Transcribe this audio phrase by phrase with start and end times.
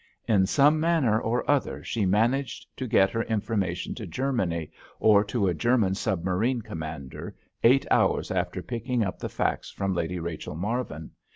[0.27, 5.45] In some manner or other she managed to get her information to Germany, or to
[5.47, 11.11] a German submarine commander, eight hours after picking up the facts from Lady Rachel Marvin.